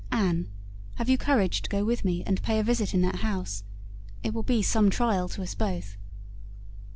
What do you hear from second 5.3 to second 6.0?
us both."